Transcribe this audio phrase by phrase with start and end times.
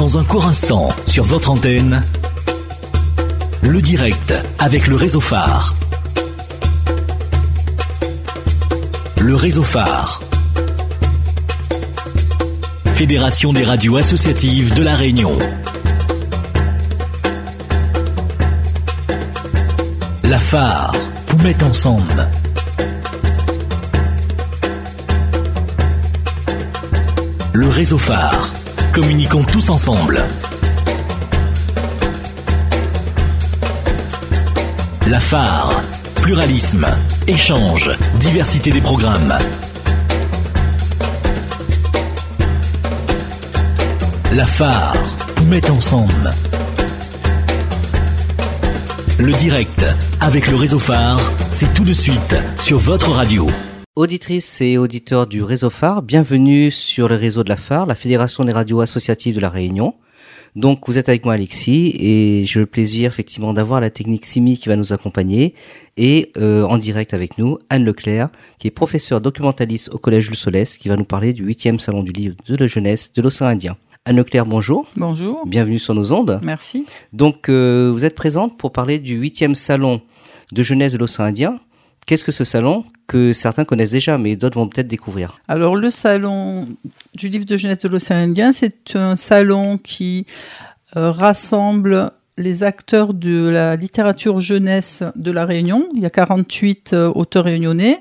[0.00, 2.02] Dans un court instant, sur votre antenne,
[3.60, 5.74] le direct avec le réseau phare.
[9.20, 10.22] Le réseau phare.
[12.94, 15.38] Fédération des radios associatives de la Réunion.
[20.24, 20.94] La phare
[21.28, 22.26] vous met ensemble.
[27.52, 28.54] Le réseau phare.
[29.00, 30.22] Communiquons tous ensemble.
[35.08, 35.80] La phare.
[36.16, 36.86] Pluralisme,
[37.26, 39.38] échange, diversité des programmes.
[44.34, 44.94] La phare
[45.46, 46.34] met ensemble.
[49.18, 49.86] Le direct
[50.20, 53.48] avec le réseau phare, c'est tout de suite sur votre radio.
[54.00, 58.44] Auditrices et auditeurs du réseau phare, bienvenue sur le réseau de la phare, la Fédération
[58.46, 59.92] des radios associatives de la Réunion.
[60.56, 64.56] Donc vous êtes avec moi Alexis et j'ai le plaisir effectivement d'avoir la technique Simi
[64.56, 65.54] qui va nous accompagner
[65.98, 70.36] et euh, en direct avec nous Anne Leclerc qui est professeure documentaliste au Collège Jules
[70.36, 73.48] Solès qui va nous parler du 8e salon du livre de la jeunesse de l'océan
[73.48, 73.76] Indien.
[74.06, 74.86] Anne Leclerc, bonjour.
[74.96, 75.44] Bonjour.
[75.44, 76.40] Bienvenue sur nos ondes.
[76.42, 76.86] Merci.
[77.12, 80.00] Donc euh, vous êtes présente pour parler du 8e salon
[80.52, 81.60] de jeunesse de l'océan Indien.
[82.06, 85.90] Qu'est-ce que ce salon que certains connaissent déjà, mais d'autres vont peut-être découvrir Alors le
[85.90, 86.68] salon
[87.14, 90.26] du livre de jeunesse de l'océan Indien, c'est un salon qui
[90.96, 95.88] euh, rassemble les acteurs de la littérature jeunesse de la Réunion.
[95.94, 97.98] Il y a 48 euh, auteurs réunionnais,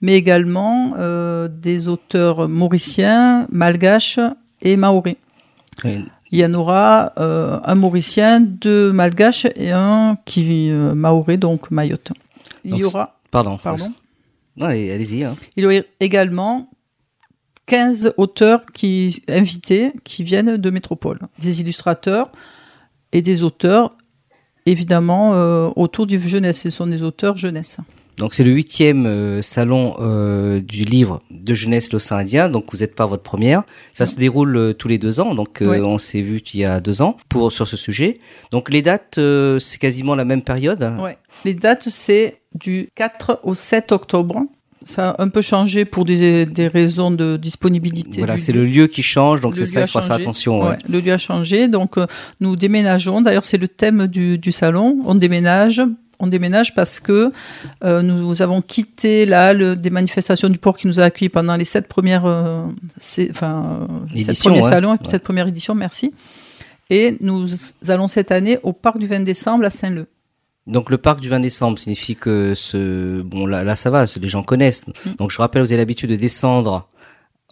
[0.00, 4.20] mais également euh, des auteurs mauriciens, malgaches
[4.62, 5.16] et maoris.
[5.84, 12.12] Il y en aura euh, un mauricien, deux malgaches et un qui maoré, donc Mayotte.
[12.64, 13.58] Il Donc, y aura, Pardon.
[13.58, 13.92] pardon,
[14.56, 15.24] Non, allez-y.
[15.24, 15.36] hein.
[15.56, 16.70] il y aura également
[17.66, 22.30] 15 auteurs qui, invités qui viennent de métropole, des illustrateurs
[23.12, 23.96] et des auteurs,
[24.66, 26.60] évidemment, euh, autour du jeunesse.
[26.60, 27.78] Ce sont des auteurs jeunesse.
[28.22, 32.48] Donc c'est le huitième euh, salon euh, du livre de jeunesse l'océan Indien.
[32.48, 33.64] Donc vous n'êtes pas votre première.
[33.94, 35.34] Ça se déroule euh, tous les deux ans.
[35.34, 38.20] Donc euh, on s'est vu il y a deux ans pour sur ce sujet.
[38.52, 39.18] Donc les dates
[39.58, 40.88] c'est quasiment la même période.
[41.00, 41.18] Ouais.
[41.44, 44.42] Les dates, c'est du 4 au 7 octobre.
[44.84, 48.20] Ça a un peu changé pour des, des raisons de disponibilité.
[48.20, 49.40] Voilà, c'est le lieu qui change.
[49.40, 50.60] Donc c'est ça qu'il faut faire attention.
[50.60, 50.68] ouais.
[50.68, 51.96] Ouais, le lieu a changé, donc
[52.40, 53.20] nous déménageons.
[53.20, 55.00] D'ailleurs, c'est le thème du, du salon.
[55.06, 55.82] On déménage.
[56.22, 57.32] On déménage parce que
[57.84, 61.56] euh, nous avons quitté la halle des manifestations du port qui nous a accueillis pendant
[61.56, 62.64] les sept premières, euh,
[62.96, 64.68] c'est- enfin, euh, sept Éditions, premiers ouais.
[64.70, 65.10] salons et Ouais.
[65.10, 65.74] cette première édition.
[65.74, 66.14] Merci.
[66.90, 67.46] Et nous
[67.88, 70.06] allons cette année au parc du 20 décembre à Saint-Leu.
[70.68, 74.28] Donc le parc du 20 décembre signifie que ce bon là là ça va, les
[74.28, 74.86] gens connaissent.
[74.86, 75.10] Mm.
[75.18, 76.86] Donc je rappelle vous avez l'habitude de descendre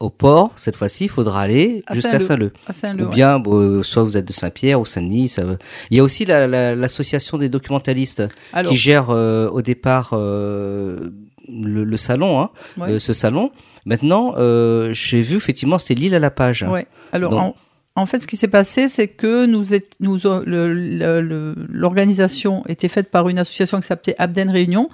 [0.01, 0.51] au port.
[0.57, 2.53] Cette fois-ci, il faudra aller jusqu'à Saint-Leu.
[2.71, 3.05] Saint-Leu.
[3.05, 3.15] Ou ouais.
[3.15, 5.29] bien, bon, euh, soit vous êtes de Saint-Pierre ou Saint-Denis.
[5.29, 5.43] Ça...
[5.91, 8.23] Il y a aussi la- la- l'association des documentalistes
[8.53, 11.11] Alors, qui gère euh, au départ euh,
[11.49, 12.93] le, le salon, hein, ouais.
[12.93, 13.51] euh, ce salon.
[13.87, 16.63] Maintenant, euh, j'ai vu effectivement c'était l'île à la page.
[16.69, 16.87] Ouais.
[17.13, 17.55] Alors, Donc- en,
[18.01, 19.65] en fait, ce qui s'est passé, c'est que nous,
[20.01, 24.89] le- l'organisation était faite par une association qui s'appelait Abden Réunion,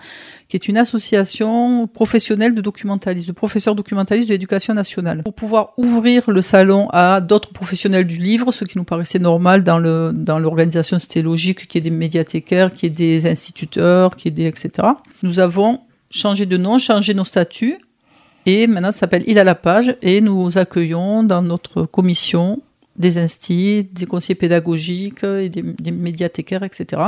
[0.49, 5.23] qui est une association professionnelle de documentalistes, de professeurs documentalistes de l'éducation nationale.
[5.23, 9.63] Pour pouvoir ouvrir le salon à d'autres professionnels du livre, ce qui nous paraissait normal
[9.63, 9.79] dans
[10.39, 14.43] l'organisation, c'était logique qu'il y ait des médiathécaires, qu'il y ait des instituteurs, qu'il y
[14.43, 14.71] ait etc.
[15.23, 15.81] Nous avons
[16.11, 17.79] changé de nom, changé nos statuts.
[18.49, 22.61] Et maintenant, ça s'appelle Il à la page et nous accueillons dans notre commission
[22.99, 27.03] des instits, des conseillers pédagogiques et des, des médiathécaires, etc.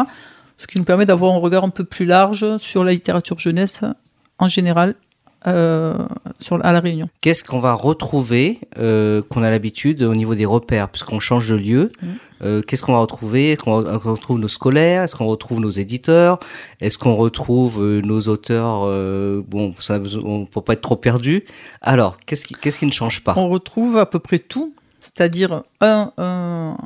[0.56, 3.82] Ce qui nous permet d'avoir un regard un peu plus large sur la littérature jeunesse
[4.38, 4.94] en général
[5.46, 5.96] euh,
[6.40, 7.08] sur, à La Réunion.
[7.20, 11.54] Qu'est-ce qu'on va retrouver euh, qu'on a l'habitude au niveau des repères, puisqu'on change de
[11.54, 12.08] lieu Mhm.
[12.42, 13.52] euh, Qu'est-ce qu'on va retrouver?
[13.52, 15.04] Est-ce qu'on retrouve nos scolaires?
[15.04, 16.40] Est-ce qu'on retrouve nos éditeurs?
[16.80, 18.80] Est-ce qu'on retrouve nos auteurs
[19.46, 21.44] Bon, ça, on peut pas être trop perdu.
[21.82, 23.34] Alors, qu'est-ce qui, qu'est-ce qui ne change pas?
[23.36, 24.74] On retrouve à peu près tout,
[25.14, 26.76] c'est-à-dire un,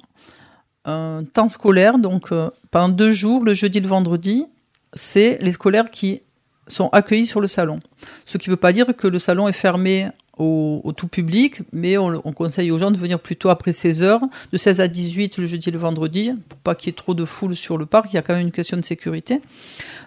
[1.32, 4.46] temps scolaire, donc euh, pendant deux jours, le jeudi et le vendredi,
[4.94, 6.22] c'est les scolaires qui
[6.66, 7.78] sont accueillis sur le salon.
[8.24, 10.08] Ce qui ne veut pas dire que le salon est fermé
[10.38, 14.22] au, tout public, mais on, on conseille aux gens de venir plutôt après 16 heures,
[14.50, 17.14] de 16 à 18 le jeudi et le vendredi, pour pas qu'il y ait trop
[17.14, 18.12] de foule sur le parc.
[18.12, 19.40] Il y a quand même une question de sécurité.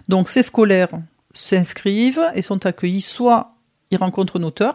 [0.08, 0.90] Donc ces scolaires
[1.32, 3.54] s'inscrivent et sont accueillis, soit
[3.90, 4.74] ils rencontrent un auteur,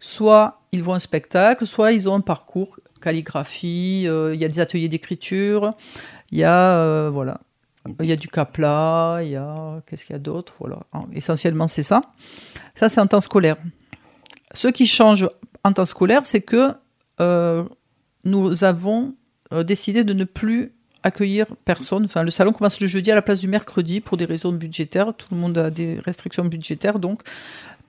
[0.00, 4.44] soit ils vont à un spectacle, soit ils ont un parcours, calligraphie, euh, il y
[4.44, 5.70] a des ateliers d'écriture,
[6.30, 7.40] il y a euh, voilà,
[8.00, 10.78] il y a du capla, il y a qu'est-ce qu'il y a d'autre, voilà.
[10.92, 12.00] En- Essentiellement c'est ça.
[12.74, 13.56] Ça c'est en temps scolaire.
[14.52, 15.28] Ce qui change
[15.64, 16.72] en temps scolaire, c'est que
[17.20, 17.64] euh,
[18.24, 19.14] nous avons
[19.66, 20.72] décidé de ne plus
[21.02, 22.06] accueillir personne.
[22.16, 25.12] Le salon commence le jeudi à la place du mercredi pour des raisons budgétaires.
[25.14, 27.20] Tout le monde a des restrictions budgétaires, donc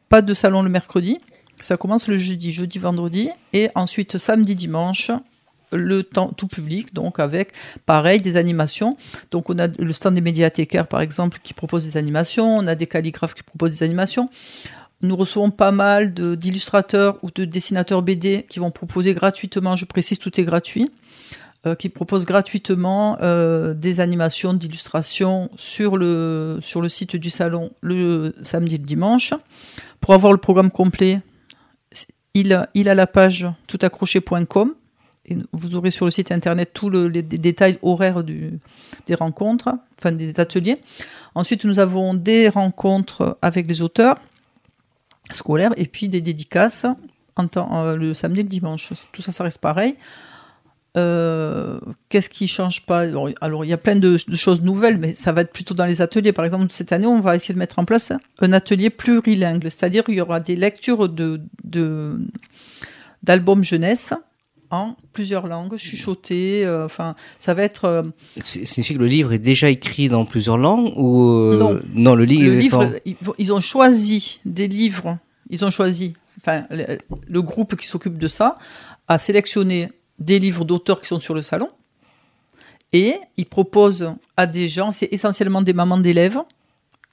[0.09, 1.19] pas de salon le mercredi.
[1.63, 5.12] Ça commence le jeudi, jeudi, vendredi, et ensuite samedi, dimanche,
[5.71, 7.54] le temps tout public, donc avec
[7.86, 8.98] pareil des animations.
[9.31, 12.75] Donc on a le stand des médiathécaires par exemple qui propose des animations, on a
[12.75, 14.27] des calligraphes qui proposent des animations.
[15.01, 20.19] Nous recevons pas mal d'illustrateurs ou de dessinateurs BD qui vont proposer gratuitement, je précise
[20.19, 20.89] tout est gratuit,
[21.65, 27.71] euh, qui proposent gratuitement euh, des animations d'illustration sur le, sur le site du salon
[27.80, 29.33] le samedi et le dimanche.
[30.01, 31.21] Pour avoir le programme complet,
[32.33, 34.74] il, a la page toutaccroché.com
[35.25, 40.39] et vous aurez sur le site internet tous les, détails horaires des rencontres, enfin des
[40.39, 40.75] ateliers.
[41.35, 44.18] Ensuite, nous avons des rencontres avec les auteurs
[45.31, 46.85] scolaires et puis des dédicaces
[47.39, 48.94] euh, le samedi et le dimanche.
[49.12, 49.95] Tout ça, ça reste pareil.
[50.95, 51.79] Euh,
[52.09, 53.05] qu'est-ce qui change pas?
[53.41, 56.01] Alors, il y a plein de, choses nouvelles, mais ça va être plutôt dans les
[56.01, 56.33] ateliers.
[56.33, 60.03] Par exemple, cette année, on va essayer de mettre en place un atelier plurilingue, c'est-à-dire
[60.03, 61.41] qu'il y aura des lectures de,
[63.23, 64.13] d'albums jeunesse
[64.69, 66.63] en plusieurs langues, chuchotées.
[66.65, 67.85] Euh, enfin, ça va être.
[67.85, 68.03] Euh,
[68.43, 71.53] c'est signifie que le livre est déjà écrit dans plusieurs langues ou
[71.93, 72.15] non.
[72.15, 72.87] le livre.
[73.37, 75.17] ils, ont choisi des livres.
[75.49, 76.13] Ils ont choisi.
[76.39, 78.55] Enfin, le groupe qui s'occupe de ça
[79.07, 79.89] a sélectionné
[80.23, 81.67] des livres d'auteurs qui sont sur le salon.
[82.91, 86.39] Et ils proposent à des gens, c'est essentiellement des mamans d'élèves,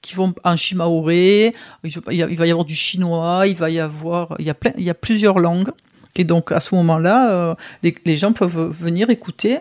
[0.01, 1.51] qui vont en chimaoré,
[1.83, 1.99] il
[2.35, 4.89] va y avoir du chinois, il va y avoir, il y a, plein, il y
[4.89, 5.71] a plusieurs langues.
[6.15, 9.59] Et donc à ce moment-là, euh, les, gens peuvent venir écouter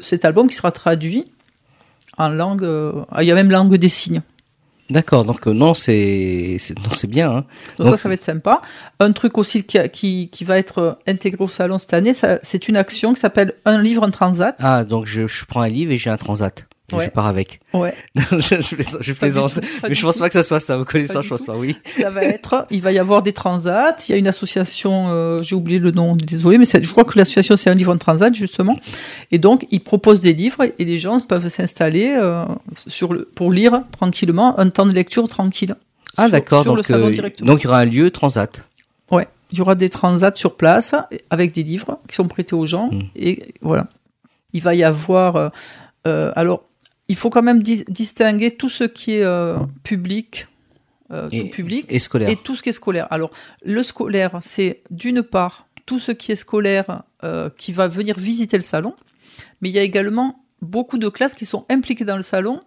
[0.00, 1.24] cet album qui sera traduit
[2.18, 4.22] en langue, euh, il y a même langue des signes.
[4.90, 7.30] D'accord, donc euh, non, c'est c'est bien.
[7.30, 7.44] Hein.
[7.78, 8.58] Donc, ça, ça va être sympa.
[8.98, 12.68] Un truc aussi qui, qui, qui va être euh, intégré au salon cette année, c'est
[12.68, 14.56] une action qui s'appelle Un livre, un transat.
[14.58, 16.66] Ah, donc je, je prends un livre et j'ai un transat
[16.98, 17.60] je pars avec.
[17.72, 17.94] Ouais.
[18.16, 19.60] je, plaisante.
[19.88, 20.76] mais je pense pas que ce soit ça.
[20.76, 21.76] Vous connaissez je pense pas, oui.
[21.84, 23.96] Ça va être, il va y avoir des transats.
[24.08, 27.18] Il y a une association, euh, j'ai oublié le nom, désolé, mais je crois que
[27.18, 28.74] l'association c'est un livre en transat, justement.
[29.30, 32.44] Et donc, ils proposent des livres et les gens peuvent s'installer euh,
[32.86, 35.76] sur le, pour lire tranquillement, un temps de lecture tranquille.
[36.16, 36.64] Ah, d'accord.
[36.64, 38.64] Donc, euh, donc, il y aura un lieu transat.
[39.10, 39.26] Ouais.
[39.52, 40.94] Il y aura des transats sur place
[41.30, 42.88] avec des livres qui sont prêtés aux gens.
[42.90, 43.02] Hmm.
[43.16, 43.88] Et voilà.
[44.52, 45.52] Il va y avoir.
[46.04, 46.64] alors,
[47.10, 50.46] il faut quand même distinguer tout ce qui est euh, public,
[51.10, 52.28] euh, et, tout public, et, scolaire.
[52.28, 53.08] et tout ce qui est scolaire.
[53.10, 53.32] Alors,
[53.64, 58.56] le scolaire, c'est d'une part tout ce qui est scolaire euh, qui va venir visiter
[58.56, 58.94] le salon,
[59.60, 62.60] mais il y a également beaucoup de classes qui sont impliquées dans le salon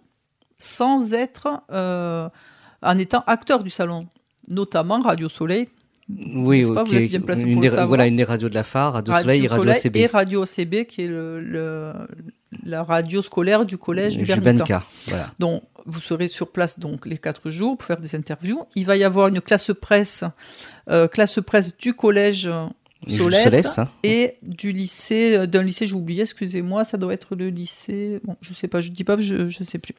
[0.58, 4.06] sans être en étant acteurs du salon,
[4.46, 5.68] notamment Radio Soleil,
[6.08, 6.90] oui, ok.
[6.90, 10.00] une, des, voilà une des radios de la phare, Radio, Soleil, et Radio CB.
[10.00, 11.92] Et Radio OCB, qui est le,
[12.62, 14.84] la radio scolaire du collège du Bernica.
[15.08, 15.30] Voilà.
[15.38, 18.64] Donc, vous serez sur place donc les quatre jours pour faire des interviews.
[18.74, 20.24] Il va y avoir une classe presse,
[20.90, 22.50] euh, classe presse du collège
[23.06, 23.88] Solès, hein.
[24.02, 28.36] et du lycée, euh, d'un lycée, j'ai oublié, excusez-moi, ça doit être le lycée, bon,
[28.40, 29.94] je sais pas, je dis pas, je, ne sais plus.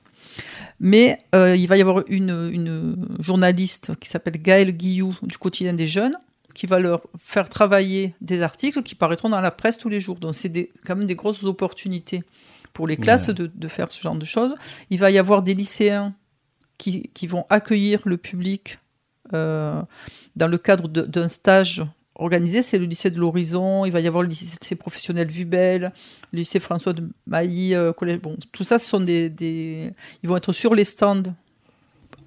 [0.79, 5.73] Mais euh, il va y avoir une, une journaliste qui s'appelle Gaëlle Guillou du quotidien
[5.73, 6.17] des jeunes,
[6.53, 10.17] qui va leur faire travailler des articles qui paraîtront dans la presse tous les jours.
[10.17, 12.23] Donc c'est quand même des grosses opportunités
[12.73, 14.55] pour les classes de, de, faire ce genre de choses.
[14.89, 16.13] Il va y avoir des lycéens
[16.77, 18.79] qui, qui vont accueillir le public
[19.33, 19.81] euh,
[20.35, 21.83] dans le cadre d'un stage
[22.15, 25.91] organisé, c'est le lycée de l'Horizon, il va y avoir le lycée professionnel Vubel,
[26.31, 28.19] le lycée François de Mailly, euh, collège.
[28.19, 29.91] Bon, tout ça, sont des, des,
[30.23, 31.23] Ils vont être sur les stands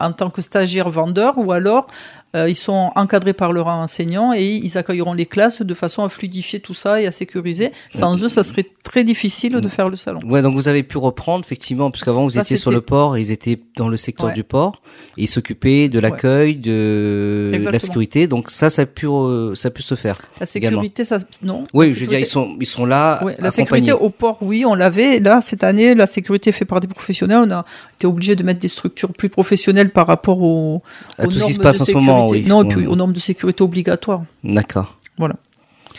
[0.00, 1.87] en tant que stagiaires vendeurs ou alors
[2.35, 6.61] ils sont encadrés par leurs enseignants et ils accueilleront les classes de façon à fluidifier
[6.61, 7.73] tout ça et à sécuriser.
[7.94, 10.20] Sans eux, ça serait très difficile de faire le salon.
[10.25, 13.58] Ouais, donc vous avez pu reprendre effectivement, puisqu'avant vous étiez sur le port, ils étaient
[13.76, 14.73] dans le secteur du port
[15.16, 17.50] et ils s'occupaient de l'accueil, de...
[17.50, 18.26] la sécurité.
[18.26, 19.06] Donc ça, ça a pu,
[19.54, 20.18] ça a pu se faire.
[20.40, 21.64] La sécurité, ça, non.
[21.73, 23.20] Oui, je veux dire, ils sont, ils sont là.
[23.38, 25.18] la sécurité au port, oui, on l'avait.
[25.20, 27.44] Là, cette année, la sécurité fait par des professionnels.
[27.44, 30.82] On a été obligé de mettre des structures plus professionnelles par rapport au,
[31.18, 32.17] à tout ce qui se passe en ce moment.
[32.46, 34.22] Non, et puis aux normes de sécurité obligatoires.
[34.44, 34.96] D'accord.
[35.18, 35.37] Voilà.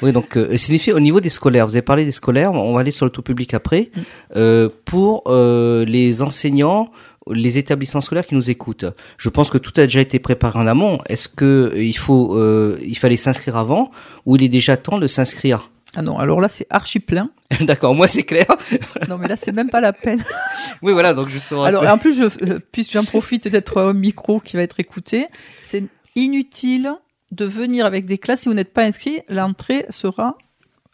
[0.01, 2.79] Oui, donc euh, signifie au niveau des scolaires, vous avez parlé des scolaires, on va
[2.79, 3.91] aller sur le tout public après.
[3.93, 4.01] Mm.
[4.38, 6.91] Euh, pour euh, les enseignants,
[7.29, 8.85] les établissements scolaires qui nous écoutent,
[9.17, 10.99] je pense que tout a déjà été préparé en amont.
[11.09, 12.39] Est-ce que il faut,
[12.81, 13.91] il fallait s'inscrire avant
[14.25, 15.69] ou il est déjà temps de s'inscrire?
[15.95, 17.31] Ah non, alors là c'est archi plein.
[17.61, 18.45] D'accord, moi c'est clair.
[19.09, 20.23] non mais là c'est même pas la peine.
[20.81, 24.55] oui voilà, donc je Alors en plus je, puisque j'en profite d'être au micro qui
[24.55, 25.25] va être écouté,
[25.61, 25.83] c'est
[26.16, 26.92] inutile
[27.32, 29.20] de venir avec des classes si vous n'êtes pas inscrit.
[29.30, 30.38] L'entrée sera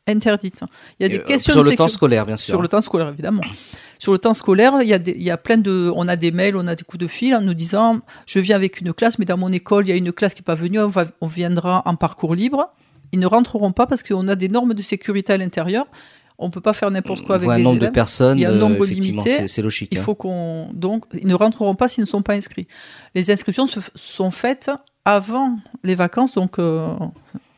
[0.07, 0.61] interdites.
[0.99, 2.53] Il y a des Euh, questions sur le temps scolaire, bien sûr.
[2.53, 3.41] Sur le temps scolaire, évidemment.
[3.97, 6.15] Sur le temps scolaire, il y a, des, il y a plein de, on a
[6.15, 8.93] des mails, on a des coups de fil en nous disant, je viens avec une
[8.93, 10.89] classe, mais dans mon école, il y a une classe qui n'est pas venue, on,
[10.89, 12.69] va- on viendra en parcours libre.
[13.13, 15.87] Ils ne rentreront pas parce qu'on a des normes de sécurité à l'intérieur.
[16.37, 17.89] On peut pas faire n'importe quoi avec Voit un des nombre élèves.
[17.89, 19.47] de personnes, Il y a un euh, nombre effectivement, limité.
[19.47, 19.89] c'est- logique.
[19.93, 20.01] Il hein.
[20.01, 22.67] faut qu'on donc ils ne rentreront pas s'ils ne sont pas inscrits.
[23.15, 24.69] Les inscriptions se sont faites
[25.05, 26.93] avant les vacances, donc euh,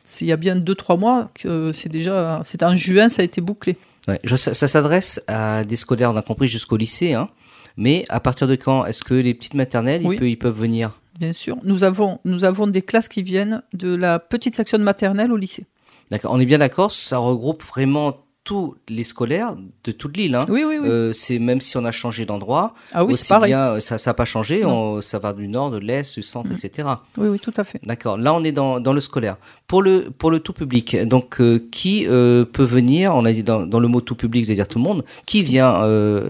[0.04, 3.24] s'il y a bien deux trois mois que c'est déjà c'est en juin ça a
[3.24, 3.76] été bouclé.
[4.06, 7.12] Ouais, ça, ça s'adresse à des scolaires, on a compris, jusqu'au lycée.
[7.12, 7.28] Hein.
[7.76, 10.14] Mais à partir de quand Est-ce que les petites maternelles, Oui.
[10.14, 10.98] ils, peuvent, ils peuvent venir?
[11.18, 14.82] Bien sûr, nous avons nous avons des classes qui viennent de la petite section de
[14.84, 15.66] maternelle au lycée.
[16.10, 16.32] D'accord.
[16.32, 18.16] On est bien d'accord, ça regroupe vraiment
[18.48, 20.34] tous les scolaires de toute l'île.
[20.34, 20.46] Hein.
[20.48, 20.88] Oui oui oui.
[20.88, 24.14] Euh, c'est même si on a changé d'endroit, ah oui aussi bien, euh, ça n'a
[24.14, 26.56] pas changé, on- ça va du nord, de l'est, du centre, Mhm.
[26.56, 26.88] etc.
[27.18, 27.78] Oui oui tout à fait.
[27.84, 28.16] D'accord.
[28.16, 29.36] Là, on est dans, dans le scolaire.
[29.66, 33.42] Pour le, pour le tout public, donc euh, qui euh, peut venir On a dit
[33.42, 35.04] dans, dans le mot tout public, c'est-à-dire tout le monde.
[35.26, 35.72] Qui vient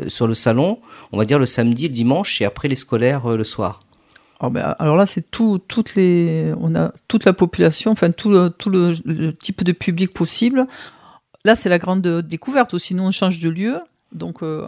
[0.09, 0.81] sur le salon
[1.13, 3.79] On va dire le samedi, le dimanche, et après les scolaires le soir?
[4.41, 8.31] Alors, ben, alors là, c'est tout, toutes les, on a toute la population, enfin tout
[8.31, 10.67] le, tout le, le type de public possible.
[11.45, 12.75] Là, c'est la grande découverte.
[12.75, 12.89] aussi.
[12.89, 13.79] Sinon, on change de lieu,
[14.13, 14.67] donc euh,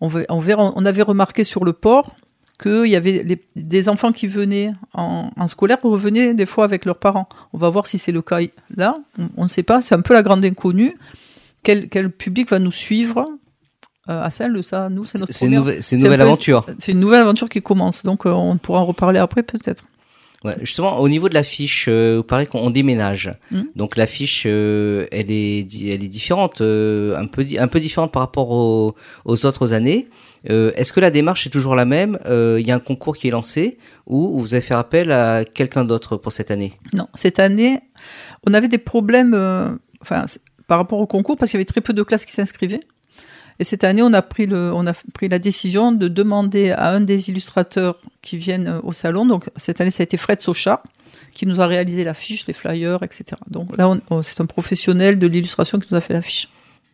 [0.00, 0.72] on, va- on verra.
[0.76, 2.14] On avait remarqué sur le port
[2.62, 6.84] qu'il y avait les- des enfants qui venaient en, en scolaire revenaient des fois avec
[6.84, 7.28] leurs parents.
[7.52, 8.38] On va voir si c'est le cas
[8.76, 8.94] là.
[9.36, 9.80] On- ne sait pas.
[9.80, 10.94] C'est un peu la grande inconnue.
[11.64, 13.24] Quel, quel public va nous suivre
[14.08, 16.66] euh, à celle ça Nous, c'est notre C'est une, première- nouvelle- aventure.
[16.78, 19.84] c'est une nouvelle aventure qui commence, donc euh, on pourra en reparler après peut-être.
[20.44, 23.32] Ouais, justement, au niveau de l'affiche, euh, vous parlez qu'on on déménage.
[23.50, 23.62] Mm.
[23.76, 28.20] Donc l'affiche, euh, elle est, elle est différente, euh, un peu, un peu différente par
[28.20, 30.08] rapport aux, aux autres années.
[30.50, 32.18] Euh, Est-ce que la démarche est toujours la même?
[32.26, 35.44] Euh, Il y a un concours qui est lancé ou vous allez faire appel à
[35.46, 36.74] quelqu'un d'autre pour cette année?
[36.92, 37.80] Non, cette année,
[38.46, 39.70] on avait des problèmes euh,
[40.02, 40.26] enfin,
[40.66, 42.80] par rapport au concours parce qu'il y avait très peu de classes qui s'inscrivaient.
[43.60, 46.88] Et cette année, on a, pris le, on a pris la décision de demander à
[46.90, 50.40] un des illustrateurs qui viennent euh, au salon, donc cette année, ça a été Fred
[50.40, 50.82] Socha,
[51.32, 53.24] qui nous a réalisé l'affiche, les flyers, etc.
[53.48, 56.48] Donc là, on- c'est un professionnel de l'illustration qui nous a fait l'affiche.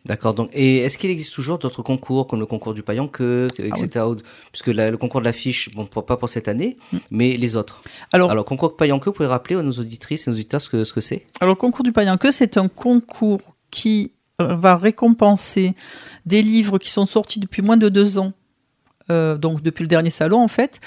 [0.07, 0.33] D'accord.
[0.35, 3.62] Donc, et est-ce qu'il existe toujours d'autres concours comme le concours du paillon que, que-
[3.62, 4.07] etc.
[4.07, 4.17] ou-
[4.50, 6.97] Puisque la- le concours de l'affiche, bon, pas pour cette année, Mm.
[7.11, 7.83] mais les autres.
[8.12, 10.71] Alors, Alors, concours paillon que, vous pouvez rappeler à nos auditrices et nos auditeurs ce
[10.71, 11.26] que ce que c'est?
[11.43, 14.12] Alors, le concours du païen que c'est un concours qui
[14.44, 15.75] va récompenser
[16.26, 18.32] des livres qui sont sortis depuis moins de deux ans,
[19.11, 20.80] euh, donc depuis le dernier salon en fait.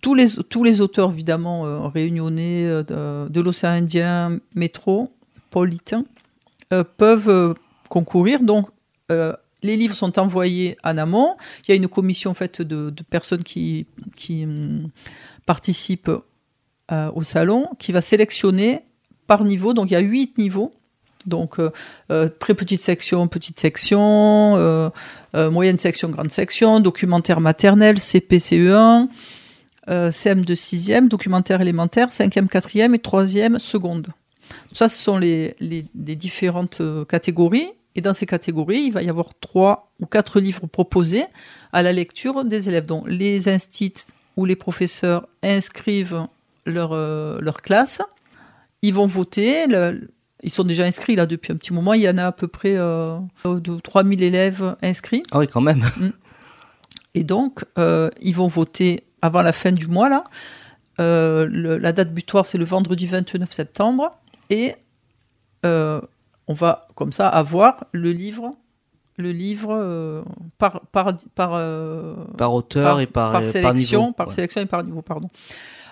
[0.00, 6.04] Tous les, auteurs, évidemment, euh, réunionnais euh, de, l'océan Indien, métropolitain,
[6.72, 7.54] euh, peuvent
[7.88, 8.42] concourir.
[8.42, 8.68] Donc,
[9.08, 11.34] les livres sont envoyés en amont.
[11.62, 13.86] Il y a une commission en de, personnes qui,
[14.28, 14.88] hum,
[15.46, 16.10] participent
[16.90, 18.80] au salon qui va sélectionner
[19.26, 19.72] par niveau.
[19.72, 20.70] Donc il y a huit niveaux.
[21.26, 21.70] Donc euh,
[22.10, 24.90] euh, très petite section, petite section, euh,
[25.50, 29.06] moyenne section, grande section, documentaire maternel, CP, CE1,
[29.88, 34.08] euh, CM de 6e, documentaire élémentaire, 5e, 4e et 3e, seconde.
[34.72, 35.54] Ça, ce sont les,
[35.94, 37.68] différentes catégories.
[37.94, 41.26] Et dans ces catégories, il va y avoir trois ou quatre livres proposés
[41.74, 42.86] à la lecture des élèves.
[42.86, 46.26] Donc les instits ou les professeurs inscrivent
[46.64, 48.00] leur, leur classe.
[48.80, 49.66] Ils vont voter.
[50.42, 51.92] Ils sont déjà inscrits là depuis un petit moment.
[51.94, 55.22] Il y en a à peu près euh, de 3000 élèves inscrits.
[55.30, 55.84] Ah oui, quand même.
[57.14, 60.08] Et donc, euh, ils vont voter avant la fin du mois.
[60.08, 60.24] Là.
[61.00, 64.10] Euh, le- la date butoir, c'est le vendredi 29 septembre.
[64.50, 64.74] Et
[65.64, 66.00] euh,
[66.48, 68.50] on va comme ça avoir le livre,
[69.18, 70.22] le livre euh,
[70.58, 74.12] par, par, par, euh, Par auteur par, et par, par sélection, niveau.
[74.12, 74.34] par Ouais.
[74.34, 75.28] sélection et par niveau, pardon.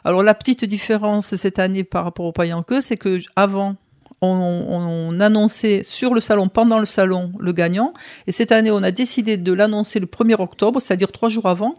[0.04, 3.76] Alors la petite différence cette année par rapport au paillant que, c'est que avant
[4.20, 7.92] on, on annonçait sur le salon, pendant le salon, le gagnant,
[8.26, 11.74] et cette année on a décidé de l'annoncer le 1er octobre, c'est-à-dire trois jours avant,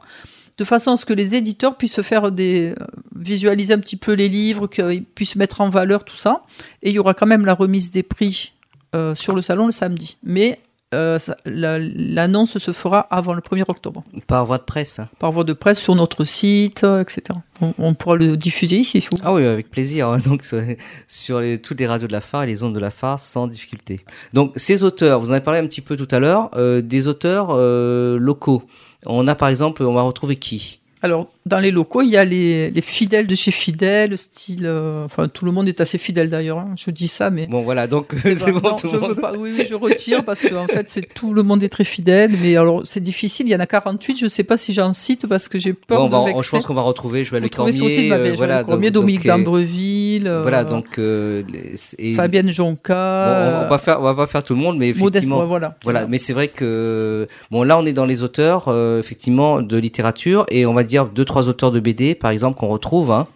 [0.58, 2.74] de façon à ce que les éditeurs puissent faire des
[3.16, 6.44] visualiser un petit peu les livres, qu'ils puissent mettre en valeur tout ça,
[6.84, 8.54] et il y aura quand même la remise des prix
[8.96, 10.60] euh, sur le salon le samedi, mais
[10.94, 15.00] euh, l'annonce se fera avant le 1er octobre Par voie de presse.
[15.20, 17.40] par voie de presse sur notre site, euh, etc.
[17.62, 19.24] On, on pourra le diffuser ici, si vous voulez.
[19.26, 20.12] Ah oui, avec plaisir.
[20.26, 20.62] Donc sur,
[21.08, 23.48] sur les, toutes les radios de la phare et les ondes de la phare sans
[23.48, 23.98] difficulté.
[24.34, 27.08] Donc ces auteurs, vous en avez parlé un petit peu tout à l'heure, euh, des
[27.08, 28.64] auteurs euh, locaux.
[29.06, 30.81] On a par exemple, on va retrouver qui?
[31.04, 34.66] Alors, dans les locaux, il y a les, les fidèles de chez Fidèle, style.
[34.66, 36.60] euh, enfin, tout le monde est assez fidèle d'ailleurs.
[36.60, 37.48] hein, je dis ça, mais.
[37.48, 38.62] Bon, voilà, donc C'est c'est vrai.
[38.62, 39.20] bon, Non, tout je le veux monde.
[39.22, 39.34] pas.
[39.36, 42.32] Oui, oui, je retire parce que en fait, c'est tout le monde est très fidèle.
[42.44, 43.48] Mais alors, c'est difficile.
[43.48, 44.20] Il y en a 48.
[44.20, 46.46] Je sais pas si j'en cite parce que j'ai peur Bon, on de va- vexer.
[46.46, 48.04] je pense qu'on va retrouver Joël Vous Le trouvez Cormier.
[48.04, 50.28] de ma euh, voilà, Joël Cormier, donc- Dominique donc, euh, d'Ambreville.
[50.28, 51.00] euh, Voilà, donc.
[51.00, 52.94] euh, les- et- Fabienne Jonca.
[52.94, 55.40] Bon, on va pas faire, on va pas faire tout le monde, mais Modeste, effectivement.
[55.40, 55.78] ouais, voilà.
[55.84, 59.78] Voilà, mais c'est vrai que bon là on est dans les auteurs euh, effectivement de
[59.78, 63.28] littérature et on va dire deux trois auteurs de BD par exemple qu'on retrouve hein,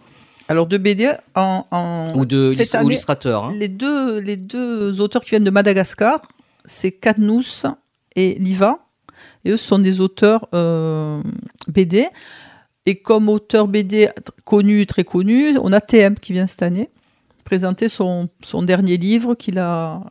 [0.48, 2.50] Alors de BD en, en- ou de
[2.84, 3.44] illustrateurs.
[3.46, 3.52] hein.
[3.54, 6.20] les deux les deux auteurs qui viennent de Madagascar,
[6.64, 7.64] c'est Cadnous
[8.14, 8.78] et Liva,
[9.44, 11.20] et eux sont des auteurs euh,
[11.68, 12.06] BD.
[12.88, 14.08] Et comme auteur BD
[14.44, 16.88] connu, très connu, on a TM qui vient cette année
[17.44, 20.02] présenter son, son dernier livre qu'il a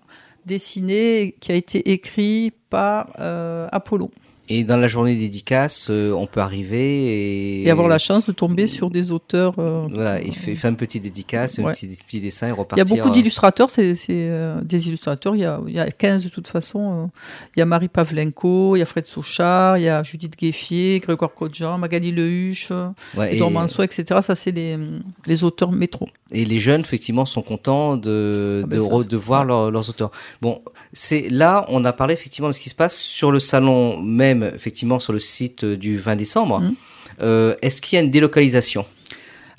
[0.46, 4.10] dessiné, qui a été écrit par euh, Apollon.
[4.48, 8.32] Et dans la journée dédicace, euh, on peut arriver et, Et avoir la chance de
[8.32, 9.56] tomber sur des auteurs.
[9.58, 12.54] euh, voilà, il fait, il fait un petit dédicace, un petit, petit dessin et Il
[12.54, 12.86] y repartir.
[12.86, 16.30] a beaucoup d'illustrateurs, c'est euh, des illustrateurs, il y, a, il y a 15 de
[16.30, 17.10] toute façon.
[17.56, 21.00] Il y a Marie Pavlenko, il y a Fred Souchard, il y a Judith Gueffier,
[21.00, 22.72] Grégoire Codjan, Magali Lehuche,
[23.18, 24.20] ouais, et, Edouard Mansour, etc.
[24.22, 24.78] Ça, c'est les,
[25.26, 26.08] les auteurs métro.
[26.32, 30.12] et les jeunes effectivement sont contents de Ah ben de, ça, voir leur- leurs auteurs.
[30.42, 30.62] Bon,
[30.94, 34.35] c'est là on a parlé effectivement de ce qui se passe sur le salon même
[34.44, 36.62] effectivement sur le site euh, du 20 décembre.
[36.62, 36.76] Mhm.
[37.22, 38.86] Euh, Est-ce qu'il y a une délocalisation?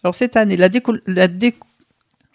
[0.02, 1.54] Alors, cette année, la, déco- la dé-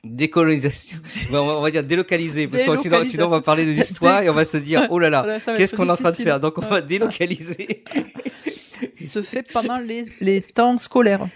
[0.04, 0.98] Décolonisation.
[1.32, 4.46] On, va, dire délocaliser, parce que sinon, on va parler de l'histoire et on va
[4.46, 6.40] se dire, oh là là, Voilà, qu'est-ce qu'on est en train de faire?
[6.40, 7.84] Donc on va délocaliser.
[9.00, 11.28] se fait pendant les, les temps scolaires.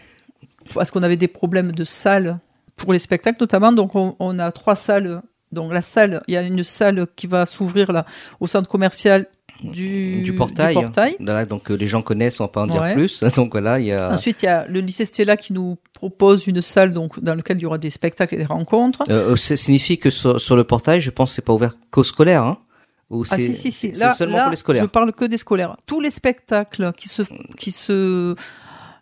[0.73, 2.39] Parce qu'on avait des problèmes de salles
[2.75, 3.71] pour les spectacles notamment.
[3.71, 5.21] Donc on, on a trois salles.
[5.51, 8.05] Donc la salle, il y a une salle qui va s'ouvrir là
[8.39, 9.27] au centre commercial
[9.63, 10.73] du, du portail.
[10.73, 11.15] portail.
[11.19, 12.93] Voilà, donc euh, les gens connaissent, on va pas en dire Ouais.
[12.93, 13.23] plus.
[13.35, 14.11] Donc voilà, il y a.
[14.11, 17.57] Ensuite, il y a le lycée Stella qui nous propose une salle donc, dans laquelle
[17.57, 19.03] il y aura des spectacles et des rencontres.
[19.09, 22.03] Euh, ça signifie que sur, sur le portail, je pense que c'est pas ouvert qu'aux
[22.03, 22.57] scolaires, hein
[23.09, 23.91] Ou Ah si, si, si.
[23.93, 24.83] Là, seulement là, pour les scolaires.
[24.83, 25.77] je parle que des scolaires.
[25.85, 27.21] Tous les spectacles qui se,
[27.57, 28.35] qui se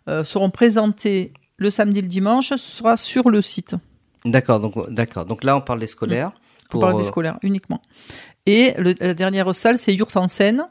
[0.08, 3.74] euh, seront présentés le samedi et le dimanche ce sera sur le site.
[4.24, 5.26] D'accord, donc d'accord.
[5.26, 6.32] Donc là, on parle des scolaires.
[6.34, 7.80] On Pour, parle des euh, scolaires uniquement.
[8.46, 10.64] Et le- la dernière salle, c'est Yurt en Seine.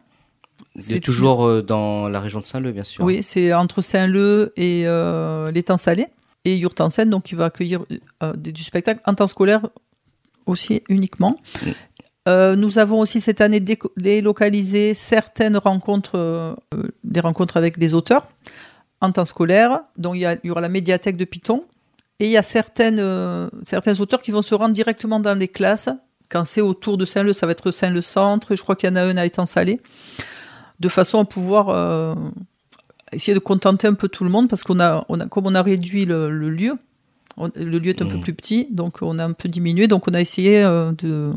[0.78, 3.04] c'est toujours euh, dans la région de Saint-Leu, bien sûr.
[3.04, 6.08] Oui, c'est entre Saint-Leu et euh, l'étang salé.
[6.46, 7.86] Et Yurt en Seine, donc, il va accueillir
[8.22, 9.62] euh, du spectacle en temps scolaire
[10.46, 11.34] aussi uniquement.
[11.66, 11.70] Mm.
[12.30, 13.60] Euh, nous avons aussi cette année
[13.98, 16.54] délocalisé certaines rencontres, euh,
[17.04, 18.28] des rencontres avec les auteurs
[19.02, 19.82] en temps scolaire.
[19.98, 21.64] Donc il y, a- il y aura la médiathèque de Python.
[22.20, 25.48] Et il y a certaines, euh, certains auteurs qui vont se rendre directement dans les
[25.50, 25.90] classes.
[26.34, 28.52] Quand c'est autour de Saint-Leu, ça va être Saint-Leu-Centre.
[28.52, 29.80] Et je crois qu'il y en a un à Étang-Salé.
[30.80, 32.16] De façon à pouvoir euh,
[33.12, 34.50] essayer de contenter un peu tout le monde.
[34.50, 36.74] Parce qu'on a, on a, comme on a réduit le, le lieu,
[37.38, 38.22] on- le lieu est un peu Mhm.
[38.22, 38.68] plus petit.
[38.72, 39.88] Donc on a un peu diminué.
[39.88, 41.32] Donc on a essayé euh, de,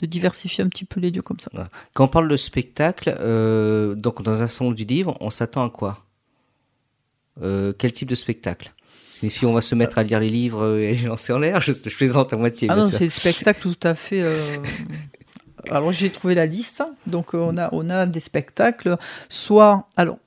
[0.00, 1.50] de diversifier un petit peu les lieux comme ça.
[1.94, 5.70] Quand on parle de spectacle, euh, donc dans un salon du livre, on s'attend à
[5.70, 6.04] quoi?
[7.42, 8.72] Euh, Quel type de spectacle?
[9.16, 11.62] Signifie on va se mettre à lire les livres euh, et les lancer en l'air
[11.62, 12.68] je, je plaisante à moitié.
[12.70, 14.20] Ah non, c'est le spectacle tout à fait.
[14.20, 14.58] euh,
[15.70, 16.82] Alors j'ai trouvé la liste.
[17.06, 18.98] Donc euh, on a on a des spectacles.
[19.30, 20.18] Soit alors,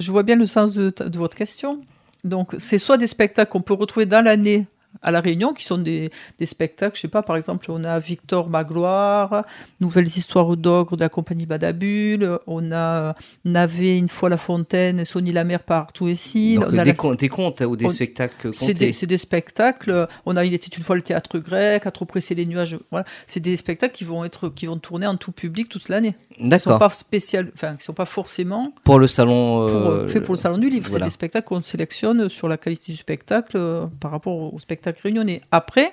[0.00, 1.82] je vois bien le sens de votre question.
[2.24, 4.66] Donc c'est soit des spectacles qu'on peut retrouver dans l'année
[5.02, 6.96] à la Réunion, qui sont des, des spectacles.
[6.96, 9.44] Je sais pas, par exemple, on a Victor Magloire,
[9.80, 12.38] Nouvelles histoires d'ogre de la compagnie Badabule.
[12.46, 16.54] On a Navet une fois la fontaine, et Sonny la mer partout ici.
[16.54, 18.74] Donc On a des, la- contes, des contes ou des on- spectacles c'est
[19.06, 20.08] des, spectacles.
[20.26, 22.78] On a Il était une fois le théâtre grec, À trop presser les nuages.
[22.90, 23.06] Voilà.
[23.26, 26.14] C'est des spectacles qui vont être, qui vont tourner en tout public toute l'année.
[26.38, 26.78] Ils sont D'accord.
[26.78, 29.66] pas spécial, enfin, qui sont pas forcément Pour le salon.
[29.66, 30.88] pour, euh, euh, faits pour le salon du livre.
[30.88, 31.04] voilà.
[31.04, 34.79] C'est des spectacles qu'on sélectionne sur la qualité du spectacle euh, par rapport au spectacle
[34.86, 35.40] réunionnais.
[35.50, 35.92] Après,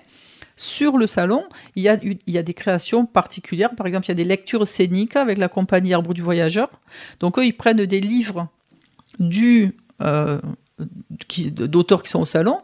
[0.56, 1.44] sur le salon,
[1.76, 3.76] il y, a, il y a des créations particulières.
[3.76, 6.70] Par exemple, il y a des lectures scéniques avec la compagnie Arbre du Voyageur.
[7.20, 8.50] Donc, eux, ils prennent des livres
[9.20, 10.40] du, euh,
[11.52, 12.60] d'auteurs qui sont au salon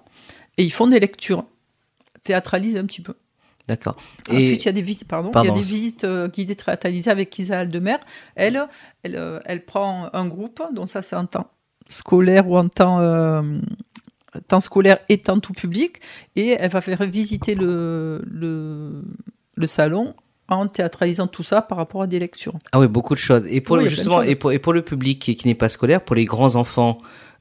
[0.58, 1.46] et ils font des lectures
[2.24, 3.14] théâtralisées un petit peu.
[3.68, 3.96] D'accord.
[4.30, 5.50] Ensuite, il y a des visites, pardon, Pardon.
[5.50, 7.96] il y a des visites euh, guidées théâtralisées avec Isa Aldemer.
[8.36, 8.68] Elle,
[9.04, 11.50] elle, euh, elle prend un groupe, donc ça c'est en temps
[11.88, 13.60] scolaire ou en temps, euh,
[14.48, 16.00] temps scolaire et temps tout public,
[16.36, 19.04] et elle va faire visiter le, le,
[19.56, 20.16] le salon
[20.50, 22.54] en théâtralisant tout ça par rapport à des lectures.
[22.72, 23.46] Ah oui, beaucoup de choses.
[23.48, 25.70] Et pour Oui, le, justement, et pour, et pour le public qui, qui n'est pas
[25.70, 26.98] scolaire, pour les grands enfants,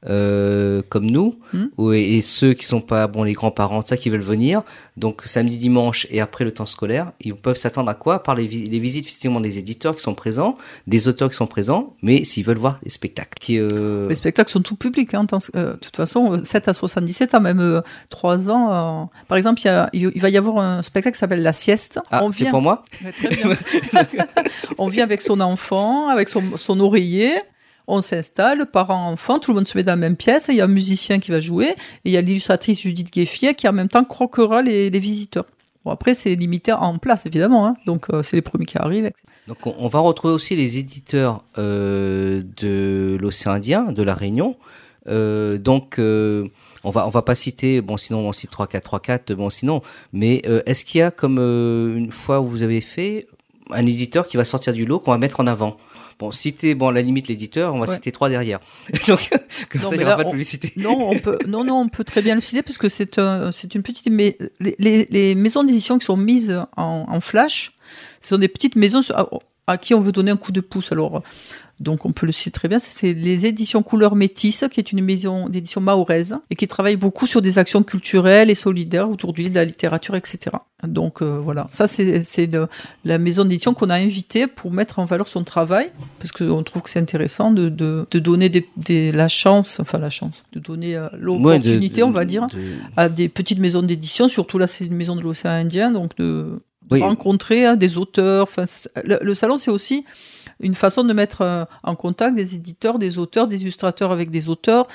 [0.09, 1.35] euh, comme nous,
[1.77, 4.63] ou- et, et ceux qui sont pas bon les grands-parents, ça qui veulent venir.
[4.97, 8.21] Donc samedi, dimanche et après le temps scolaire, ils peuvent s'attendre à quoi?
[8.21, 11.87] Par les, les visites effectivement des éditeurs qui sont présents, des auteurs qui sont présents,
[12.01, 13.37] mais s'ils veulent voir les spectacles.
[13.39, 15.13] Qui, euh, Les spectacles sont tout publics.
[15.13, 19.03] Hein, euh, de toute façon, euh, 7 à 77 ans, même euh, 3 ans.
[19.03, 21.41] euh, par exemple, il, y a- il il va y avoir un spectacle qui s'appelle
[21.41, 21.99] La Sieste.
[22.11, 22.85] Ah, c'est pour moi?
[23.03, 23.57] Ouais, très bien.
[24.77, 27.31] on vient avec son enfant, avec son, son oreiller.
[27.87, 30.47] On s'installe, parents-enfants, tout le monde se met dans la même pièce.
[30.49, 31.69] Il y a un musicien qui va jouer.
[31.69, 35.45] Et il y a l'illustratrice Judith Gueffier qui en même temps croquera les, visiteurs.
[35.83, 37.67] Bon, après, c'est limité en place, évidemment.
[37.67, 37.75] hein.
[37.85, 39.11] Donc, euh, c'est les premiers qui arrivent.
[39.47, 44.55] Donc on, va retrouver aussi les éditeurs euh, de l'océan Indien, de la Réunion.
[45.07, 48.99] Euh, donc on va on va pas citer bon sinon on cite 3 4 3
[49.01, 49.81] 4 bon sinon
[50.13, 53.27] mais est-ce qu'il y a comme une fois où vous avez fait
[53.71, 55.75] un éditeur qui va sortir du lot qu'on va mettre en avant?
[56.19, 57.95] Bon, citer, bon, à la limite, l'éditeur, on va Ouais.
[57.95, 58.59] citer trois derrière.
[59.07, 59.29] Donc,
[59.69, 60.71] comme Non, ça, il n'y aura pas de on- publicité.
[60.77, 63.51] Non, on peut, non, non, on peut très bien le citer parce que c'est un,
[63.51, 64.07] c'est une petite.
[64.11, 67.73] Mais les, les- les maisons d'édition qui sont mises en, en flash,
[68.21, 69.27] ce sont des petites maisons à,
[69.67, 70.91] à qui on veut donner un coup de pouce.
[70.91, 71.21] Alors,
[71.79, 72.77] donc on peut le citer très bien.
[72.79, 77.25] C'est les éditions Couleur Métis, qui est une maison d'édition mahoraise et qui travaille beaucoup
[77.27, 80.55] sur des actions culturelles et solidaires autour du livre, de la littérature, etc.
[80.83, 82.21] Donc euh, voilà, ça c'est
[83.05, 86.83] la maison d'édition qu'on a invitée pour mettre en valeur son travail parce qu'on trouve
[86.83, 90.59] que c'est intéressant de, de, de donner des, des- la chance, enfin la chance, de
[90.59, 92.47] donner euh, Ouais, l'opportunité, on va dire,
[92.97, 94.27] à des petites maisons d'édition.
[94.27, 97.01] Surtout là, c'est une maison de l'océan Indien, donc de, Oui.
[97.01, 98.43] rencontrer hein, des auteurs.
[98.43, 100.05] Enfin, c'est- le, le salon, c'est aussi
[100.63, 104.49] une façon de mettre euh, en contact des éditeurs, des auteurs, des illustrateurs avec des
[104.49, 104.87] auteurs.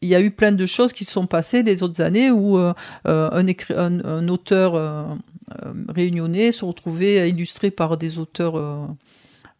[0.00, 2.56] Il y a eu plein de choses qui se sont passées les autres années où
[2.56, 2.72] euh,
[3.08, 3.30] euh,
[3.76, 5.04] un, auteur euh,
[5.88, 8.88] réunionnais se retrouvait illustré par des auteurs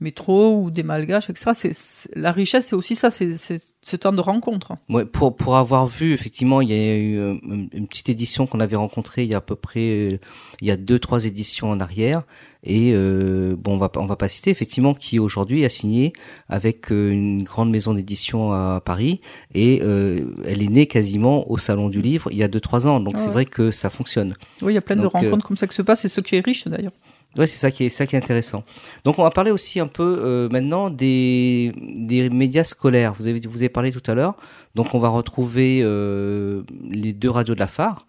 [0.00, 1.50] métro ou des malgaches, etc.
[1.54, 4.72] C'est, c'est- la richesse, c'est aussi ça, c'est, ce temps de rencontre.
[4.88, 8.46] Ouais, pour pour avoir vu effectivement, il y a eu euh, une, une petite édition
[8.46, 9.80] qu'on avait rencontrée il y a à peu près
[10.12, 10.18] euh,
[10.60, 12.22] il y a deux trois éditions en arrière
[12.64, 16.12] et euh, bon on va on va pas citer effectivement qui aujourd'hui a signé
[16.48, 19.20] avec une grande maison d'édition à Paris
[19.54, 22.86] et euh, elle est née quasiment au salon du livre il y a deux trois
[22.88, 24.34] ans donc Ah c'est vrai que ça fonctionne.
[24.62, 26.08] Oui, il y a plein Donc, de euh, rencontres comme ça qui se passent, et
[26.08, 26.92] ce qui est riche d'ailleurs.
[27.38, 28.62] Ouais, c'est ça qui est ça qui est intéressant.
[29.04, 33.14] Donc on va parler aussi un peu euh, maintenant des des médias scolaires.
[33.18, 34.34] Vous avez vous avez parlé tout à l'heure.
[34.74, 38.06] Donc on va retrouver euh, les deux radios de la phare,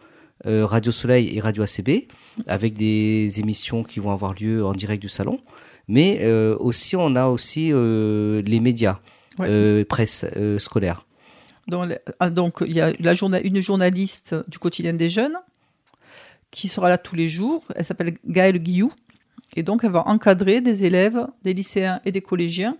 [0.48, 2.08] euh, Radio Soleil et Radio ACB,
[2.48, 5.39] avec des émissions qui vont avoir lieu en direct du salon.
[5.88, 6.24] Mais
[6.60, 9.00] aussi on a aussi les médias,
[9.39, 9.86] Ouais.
[9.86, 10.26] presse
[10.60, 11.06] scolaire.
[12.20, 15.38] Ah, donc, il y a la journa- une journaliste du quotidien des jeunes
[16.52, 17.63] qui sera là tous les jours.
[17.76, 18.92] Elle s'appelle Gaëlle Guillou.
[19.56, 22.78] Et donc, elle va encadrer des élèves, des lycéens et des collégiens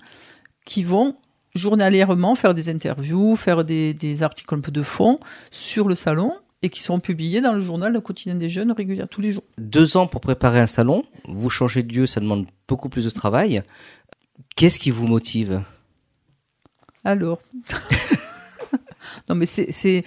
[0.66, 1.16] qui vont
[1.56, 5.20] journalièrement faire des interviews, faire des, des articles un peu de fond
[5.52, 9.08] sur le salon et qui seront publiés dans le journal Le quotidien des jeunes régulièrement
[9.10, 9.44] tous les jours.
[9.58, 11.06] Deux ans pour préparer un salon.
[11.28, 13.64] Vous changez de lieu, ça demande beaucoup plus de travail.
[14.56, 15.64] Qu'est-ce qui vous motive?
[17.04, 17.42] Alors.
[19.30, 20.04] non, mais c'est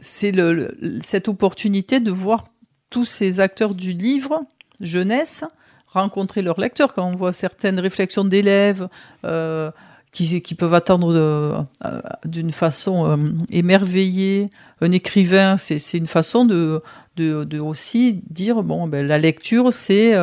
[0.00, 2.44] cette opportunité de voir
[2.90, 4.44] tous ces acteurs du livre
[4.80, 5.44] jeunesse
[5.92, 6.94] rencontrer leurs lecteurs.
[6.94, 8.88] Quand on voit certaines réflexions d'élèves
[9.24, 9.70] euh,
[10.10, 11.62] qui, qui peuvent attendre euh,
[12.24, 13.16] d'une façon euh,
[13.50, 16.82] émerveillée un écrivain, c'est une façon de,
[17.16, 20.14] de, aussi dire bon, ben, la lecture, c'est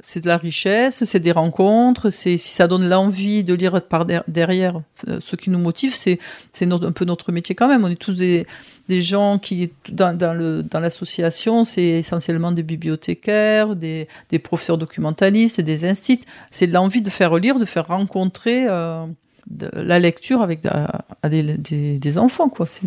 [0.00, 4.04] c'est de la richesse, c'est des rencontres, c'est si ça donne l'envie de lire par
[4.04, 6.18] der- derrière, euh, ce qui nous motive, c'est
[6.52, 7.84] c'est un peu notre métier quand même.
[7.84, 8.46] On est tous des,
[8.88, 14.06] gens qui dans, dans le dans l'association, c'est essentiellement des bibliothécaires, des,
[14.42, 16.26] professeurs documentalistes, des instituts.
[16.50, 19.06] C'est l'envie de faire lire, de faire rencontrer euh,
[19.50, 22.50] de- la lecture avec à, à des, enfants.
[22.66, 22.82] C'est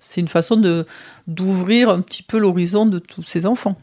[0.00, 0.86] c'est une façon de
[1.26, 3.76] d'ouvrir un petit peu l'horizon de tous ces enfants.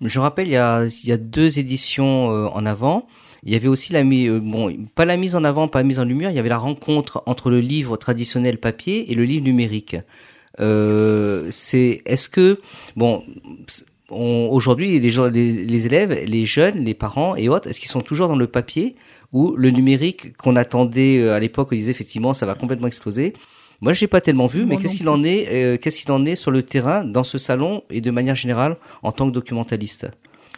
[0.00, 3.06] Je rappelle, il y a, deux éditions euh, en avant.
[3.44, 5.98] Il y avait aussi la mise, bon, pas la mise en avant, pas la mise
[5.98, 6.30] en lumière.
[6.30, 9.96] Il y avait la rencontre entre le livre traditionnel papier et le livre numérique.
[10.60, 12.60] Euh, c'est, est-ce que,
[12.96, 13.24] bon,
[14.10, 18.36] aujourd'hui, les, les, élèves, les jeunes, les parents et autres, est-ce qu'ils sont toujours dans
[18.36, 18.96] le papier
[19.32, 23.32] ou le numérique qu'on attendait euh, à l'époque, on disait effectivement, ça va complètement exploser?
[23.82, 26.36] Moi, j'ai pas tellement vu, mais qu'est-ce qu'il en est, euh, qu'est-ce qu'il en est
[26.36, 30.06] sur le terrain, dans ce salon et de manière générale en tant que documentaliste?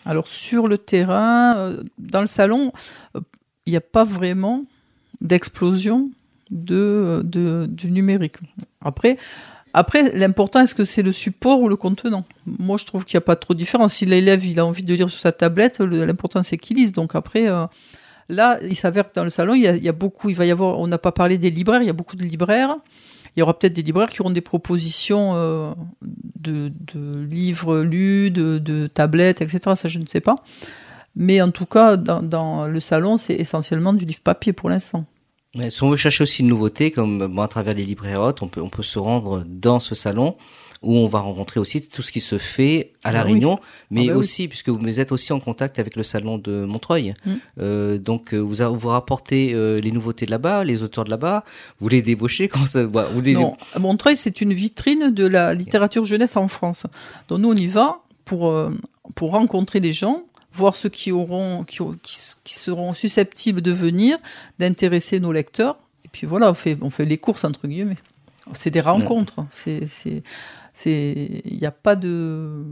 [0.06, 2.70] Alors sur le terrain, euh, dans le salon,
[3.16, 3.20] euh,
[3.64, 4.64] il n'y a pas vraiment
[5.22, 6.10] d'explosion
[6.50, 8.37] de, de- du numérique.
[8.82, 9.16] Après,
[9.72, 12.24] après l'important, est-ce que c'est le support ou le contenant?
[12.46, 13.94] Moi, je trouve qu'il n'y a pas trop de différence.
[13.94, 16.92] Si l'élève il a envie de lire sur sa tablette, le- l'important c'est qu'il lise.
[16.92, 17.48] Donc après,
[18.28, 20.78] là, il s'avère que dans le salon, il y, a, beaucoup, il va y avoir,
[20.78, 22.76] on n'a pas parlé des libraires, il y a beaucoup de libraires.
[23.37, 26.70] il y aura peut-être des libraires qui auront des propositions euh, de,
[27.28, 29.60] livres lus, de, tablettes, etc.
[29.76, 30.37] Ça, je ne sais pas.
[31.16, 35.04] Mais en tout cas, dans, le salon, c'est essentiellement du livre papier pour l'instant.
[35.54, 38.48] Mais si on veut chercher aussi une nouveauté, comme à travers les librairies hautes, on
[38.48, 40.37] peut, on peut se rendre dans ce salon
[40.84, 43.32] où on va rencontrer aussi tout ce qui se fait à La Ah oui.
[43.32, 43.58] Réunion,
[43.90, 44.18] mais Ah bah oui.
[44.18, 47.14] aussi, puisque vous êtes aussi en contact avec le salon de Montreuil.
[47.26, 47.32] Mm.
[47.60, 51.10] Euh, donc, euh, vous, a- vous rapportez euh, les nouveautés de là-bas, les auteurs de
[51.10, 51.44] là-bas,
[51.80, 52.84] vous les débauchez quand ça...
[52.84, 56.86] bah, vous les- Non, Montreuil, c'est une vitrine de la littérature jeunesse en France.
[57.28, 58.70] Donc nous, on y va pour, euh,
[59.14, 61.78] pour rencontrer les gens, voir ceux qui, auront, qui,
[62.44, 64.18] qui seront susceptibles de venir,
[64.58, 65.76] d'intéresser nos lecteurs.
[66.04, 67.96] Et puis voilà, on fait, on fait les courses, entre guillemets.
[68.52, 69.44] C'est des rencontres.
[69.50, 69.86] C'est,
[70.74, 72.62] c'est, il n'y a pas de...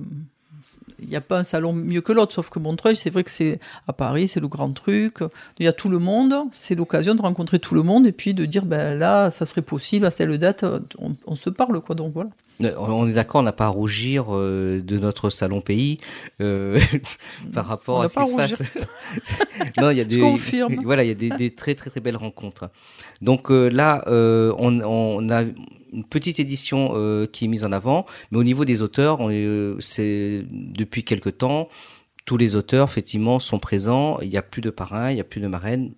[1.01, 3.31] Il n'y a pas un salon mieux que l'autre, sauf que Montreuil, c'est vrai que
[3.31, 5.17] c'est à Paris, c'est le grand truc.
[5.59, 8.35] Il y a tout le monde, c'est l'occasion de rencontrer tout le monde et puis
[8.35, 10.65] de dire, ben là, ça serait possible, à telle date,
[10.99, 11.97] on, on se parle, quoi.
[11.97, 12.31] Donc voilà.
[12.63, 15.99] Euh, On est d'accord, on n'a pas à rougir euh, de notre salon pays
[16.41, 16.79] euh,
[17.53, 18.63] par rapport On à ce qui se passe.
[19.79, 20.77] non, il y a des, confirme.
[20.85, 22.71] voilà, il y a des, des très très très belles rencontres.
[23.21, 25.43] Donc euh, là, euh, on, on a
[25.93, 29.31] une petite édition euh, qui est mise en avant, mais au niveau des auteurs, on
[29.31, 31.69] est, euh, c'est depuis quelque temps.
[32.25, 34.19] Tous les auteurs, effectivement, sont présents.
[34.21, 35.93] Il n'y a plus de parrain, il n'y a plus de marraine.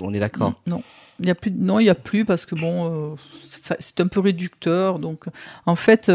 [0.00, 0.60] On est d'accord?
[0.66, 0.82] Non.
[1.20, 3.16] Il y a plus, non, il n'y a plus parce que bon, euh,
[3.78, 4.98] c'est un peu réducteur.
[4.98, 5.24] Donc,
[5.66, 6.10] en fait,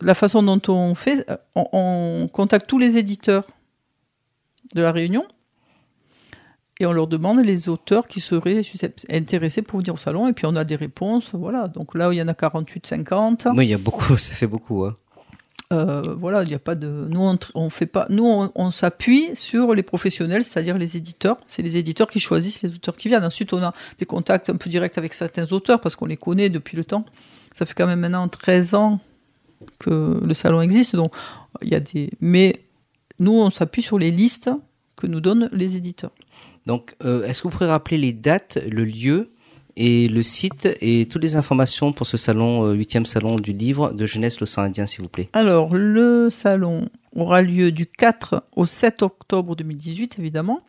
[0.00, 3.44] la façon dont on fait, on contacte tous les éditeurs
[4.74, 5.24] de la Réunion
[6.80, 8.60] et on leur demande les auteurs qui seraient
[9.10, 10.28] intéressés pour venir au salon.
[10.28, 11.30] Et puis on a des réponses.
[11.32, 11.68] Voilà.
[11.68, 13.48] Donc là, il y en a 48, 50.
[13.54, 14.84] Oui, il y a beaucoup, ça fait beaucoup.
[14.84, 14.94] Hein.
[15.72, 17.06] Euh, voilà, il n'y a pas de.
[17.08, 18.06] Nous, on, fait pas.
[18.10, 21.38] Nous, on, on s'appuie sur les professionnels, c'est-à-dire les éditeurs.
[21.46, 23.24] C'est les éditeurs qui choisissent les auteurs qui viennent.
[23.24, 26.50] Ensuite, on a des contacts un peu directs avec certains auteurs parce qu'on les connaît
[26.50, 27.04] depuis le temps.
[27.54, 29.00] Ça fait quand même maintenant 13 ans
[29.78, 31.14] que le salon existe, donc
[31.62, 32.10] il y a des.
[32.20, 32.64] Mais
[33.20, 34.50] nous, on s'appuie sur les listes
[34.96, 36.12] que nous donnent les éditeurs.
[36.66, 39.30] Donc, euh, est-ce que vous pourrez rappeler les dates, le lieu
[39.76, 43.92] et le site et toutes les informations pour ce salon, euh, 8e salon du livre
[43.92, 45.28] de jeunesse l'océan Indien, s'il vous plaît?
[45.32, 50.60] Alors, le salon aura lieu du 4 au 7 octobre 2018, évidemment,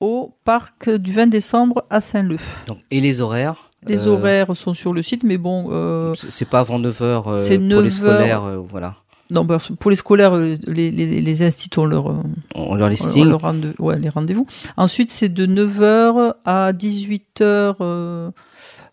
[0.00, 2.38] au parc du 20 décembre à Saint-Leu.
[2.66, 3.70] Donc, Et les horaires?
[3.88, 7.36] Les Euh, horaires sont sur le site, mais bon, euh, c'est- pas avant 9h euh,
[7.36, 8.14] c'est pour 9 les heures.
[8.14, 8.96] scolaires, voilà.
[9.32, 12.16] Non, bah, pour les scolaires, euh, les, les, les instituts ont leur, euh,
[12.54, 13.24] On leur ont listing.
[13.24, 14.46] leur rende- ouais, les rendez-vous.
[14.76, 18.30] Ensuite, c'est de 9h à 18h euh,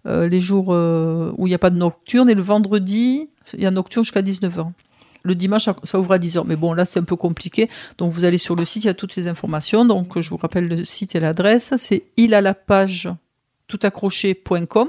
[0.08, 3.62] euh, les jours euh, où il n'y a pas de nocturne, et le vendredi, il
[3.62, 4.68] y a nocturne jusqu'à 19h.
[5.24, 6.44] Le dimanche, ça- ça ouvre à 10h.
[6.46, 7.70] Mais bon, là, c'est un peu compliqué.
[7.98, 9.84] Donc, vous allez sur le site, il y a toutes les informations.
[9.84, 11.74] Donc, je vous rappelle le site et l'adresse.
[11.78, 13.10] C'est il à la page
[13.68, 14.88] toutaccroché.com.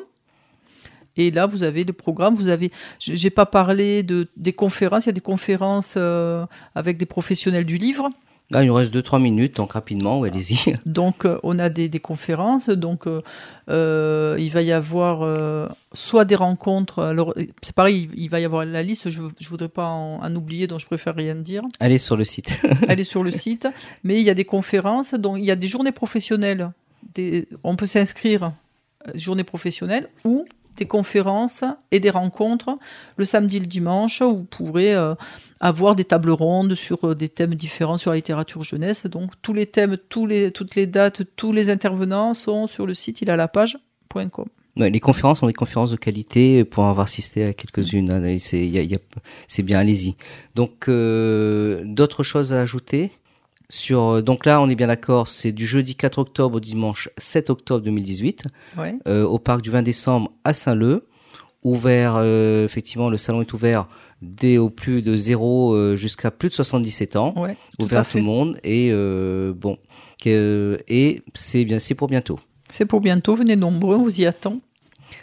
[1.20, 2.34] Et là, vous avez le programme.
[2.34, 5.04] Vous avez, j'ai pas parlé de des conférences.
[5.04, 8.10] Il y a des conférences euh, avec des professionnels du livre.
[8.52, 10.74] Il nous reste 2-3 minutes, donc rapidement, ouais, allez-y.
[10.86, 12.68] Donc, euh, on a des, des conférences.
[12.68, 17.00] Donc, euh, il va y avoir euh, soit des rencontres.
[17.00, 19.08] Alors, c'est pareil, il, va y avoir la liste.
[19.08, 21.62] Je ne voudrais pas en, en oublier, donc je préfère rien dire.
[21.78, 22.60] Allez sur le site.
[22.88, 23.68] Est sur le site.
[24.02, 25.14] Mais il y a des conférences.
[25.14, 26.72] Donc, il y a des journées professionnelles.
[27.14, 28.52] Des, on peut s'inscrire
[29.14, 30.44] journées professionnelles ou
[30.80, 31.62] des conférences
[31.92, 32.78] et des rencontres
[33.16, 35.14] le samedi et le dimanche vous pourrez euh,
[35.60, 39.06] avoir des tables rondes sur euh, des thèmes différents sur la littérature jeunesse.
[39.06, 42.94] Donc tous les thèmes, tous les, toutes les dates, tous les intervenants sont sur le
[42.94, 43.46] site il a la
[44.76, 48.10] les conférences sont des conférences de qualité pour avoir assisté à quelques-unes.
[48.10, 48.36] hein,
[49.48, 50.14] c'est bien, allez-y.
[50.54, 53.10] Donc, euh, d'autres choses à ajouter?
[53.70, 57.08] Sur, euh, donc là, on est bien d'accord, c'est du jeudi 4 octobre au dimanche
[57.16, 58.44] 7 octobre 2018,
[58.76, 58.96] Ouais.
[59.08, 61.06] euh, au parc du 20 décembre à Saint-Leu.
[61.62, 63.86] Ouvert, euh, effectivement, le salon est ouvert
[64.22, 67.34] dès au plus de 0 euh, jusqu'à plus de 77 ans.
[67.36, 68.58] Ouais, tout ouvert à tout le monde.
[68.64, 69.76] Et euh, bon,
[70.24, 72.38] et c'est bien, c'est pour bientôt.
[72.70, 74.58] C'est pour bientôt, venez nombreux, on vous y attend.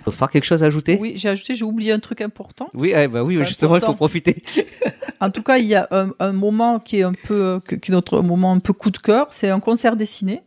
[0.05, 0.97] Faut faire quelque chose à ajouter?
[0.99, 2.69] Oui, j'ai ajouté, j'ai oublié un truc important.
[2.73, 4.41] Oui, eh bah oui, justement, il faut profiter.
[5.19, 7.91] En tout cas, il y a un, un moment qui est un peu, que- qui
[7.91, 10.43] est notre moment un peu coup de cœur, c'est un concert dessiné.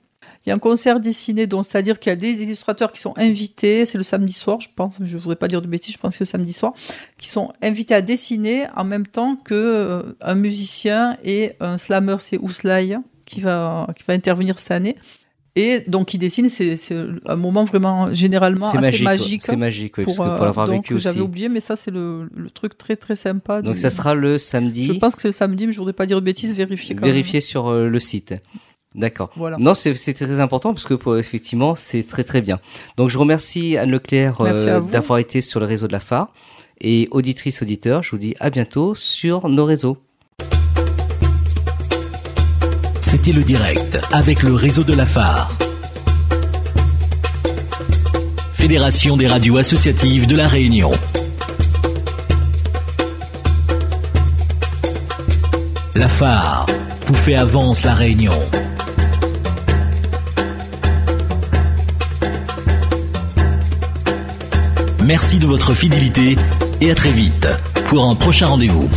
[0.47, 3.13] Il y a un concert dessiné, donc c'est-à-dire qu'il y a des illustrateurs qui sont
[3.19, 6.15] invités, c'est le samedi soir, je pense, je voudrais pas dire de bêtises, je pense
[6.15, 6.73] que c'est le samedi soir,
[7.19, 12.17] qui sont invités à dessiner en même temps que euh, un musicien et un slammer,
[12.21, 14.97] c'est Ouslay, qui va, qui va intervenir cette année.
[15.61, 16.77] Et donc, ils dessinent, c'est
[17.27, 19.05] un moment vraiment, généralement, C'est assez magique.
[19.05, 19.43] magique.
[19.45, 21.05] C'est magique, oui, pour, parce que pour euh, l'avoir vécu aussi.
[21.05, 23.61] J'avais oublié, mais ça, c'est le, le truc très très sympa.
[23.63, 24.87] Donc du- ça sera le samedi.
[24.87, 27.05] je pense que c'est le samedi, mais je voudrais pas dire de bêtises, vérifier quand
[27.05, 28.35] Vérifiez sur euh, le site.
[28.95, 29.31] D'accord.
[29.37, 29.57] Voilà.
[29.59, 32.59] Non, c'est très important parce que pour- effectivement, c'est très très bien.
[32.97, 36.33] Donc je remercie Anne Leclerc euh, d'avoir été sur le réseau de la phare
[36.81, 39.99] et auditrices auditeurs, je vous dis à bientôt sur nos réseaux.
[43.11, 45.51] C'était le direct avec le réseau de la phare.
[48.53, 50.93] Fédération des radios associatives de la Réunion.
[55.97, 58.39] La vous fait avance la Réunion.
[65.03, 66.37] Merci de votre fidélité
[66.81, 67.49] et à très vite
[67.89, 68.89] pour un prochain rendez-vous.